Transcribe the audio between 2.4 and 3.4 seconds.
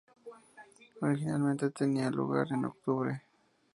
en octubre.